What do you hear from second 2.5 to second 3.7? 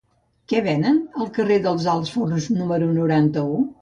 número noranta-u?